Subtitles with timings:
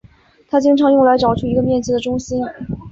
[0.49, 2.41] 它经常用来找出一个面积的中心。